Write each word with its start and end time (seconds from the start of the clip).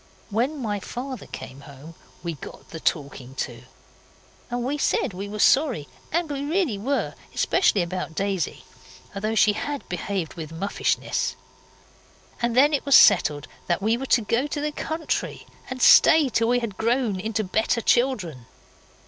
When 0.31 0.57
my 0.57 0.79
father 0.79 1.27
came 1.27 1.59
home 1.61 1.93
we 2.23 2.33
got 2.33 2.69
the 2.71 2.79
talking 2.79 3.35
to, 3.35 3.61
and 4.49 4.63
we 4.63 4.79
said 4.79 5.13
we 5.13 5.29
were 5.29 5.37
sorry 5.37 5.87
and 6.11 6.27
we 6.31 6.41
really 6.43 6.79
were 6.79 7.13
especially 7.35 7.83
about 7.83 8.15
Daisy, 8.15 8.63
though 9.15 9.35
she 9.35 9.53
had 9.53 9.87
behaved 9.89 10.33
with 10.33 10.51
muffishness, 10.51 11.35
and 12.41 12.55
then 12.57 12.73
it 12.73 12.83
was 12.83 12.95
settled 12.95 13.47
that 13.67 13.79
we 13.83 13.95
were 13.95 14.07
to 14.17 14.21
go 14.21 14.39
into 14.39 14.59
the 14.59 14.71
country 14.71 15.45
and 15.69 15.83
stay 15.83 16.29
till 16.29 16.47
we 16.47 16.57
had 16.57 16.77
grown 16.79 17.19
into 17.19 17.43
better 17.43 17.79
children. 17.79 18.47